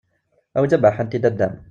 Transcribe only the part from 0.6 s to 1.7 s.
tabaḥant i dada-m!